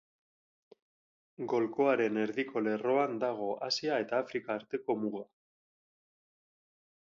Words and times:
Golkoaren 1.53 2.17
erdiko 2.21 2.63
lerroan 2.69 3.15
dago 3.25 3.51
Asia 3.69 4.01
eta 4.07 4.23
Afrika 4.27 4.57
arteko 4.63 4.99
muga. 5.05 5.25